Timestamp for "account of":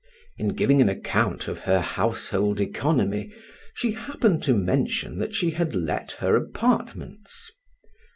0.89-1.59